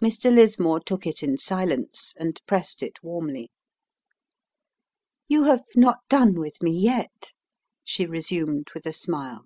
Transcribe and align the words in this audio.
Mr. 0.00 0.32
Lismore 0.32 0.78
took 0.78 1.08
it 1.08 1.24
in 1.24 1.36
silence, 1.36 2.14
and 2.16 2.40
pressed 2.46 2.84
it 2.84 3.02
warmly. 3.02 3.50
"You 5.26 5.42
have 5.42 5.64
not 5.74 5.96
done 6.08 6.34
with 6.38 6.62
me 6.62 6.70
yet," 6.70 7.32
she 7.82 8.06
resumed, 8.06 8.68
with 8.76 8.86
a 8.86 8.92
smile. 8.92 9.44